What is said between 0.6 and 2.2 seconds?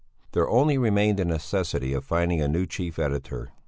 remained the necessity of